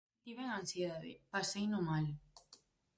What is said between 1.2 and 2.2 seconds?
paseino mal...